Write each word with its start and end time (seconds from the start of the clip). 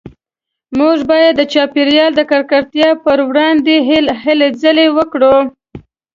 موږ 0.77 0.97
باید 1.09 1.33
د 1.37 1.41
چاپیریال 1.53 2.11
د 2.15 2.21
ککړتیا 2.31 2.89
پروړاندې 3.05 3.75
هلې 4.23 4.49
ځلې 4.61 4.87
وکړو 4.97 5.37